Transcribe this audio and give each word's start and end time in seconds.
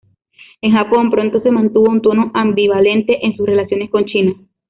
En 0.63 0.71
Japón, 0.71 1.11
pronto 1.11 1.41
se 1.41 1.51
mantuvo 1.51 1.91
un 1.91 2.01
tono 2.01 2.31
ambivalente 2.33 3.23
en 3.23 3.37
sus 3.37 3.45
relaciones 3.45 3.91
con 3.91 4.05
China. 4.05 4.33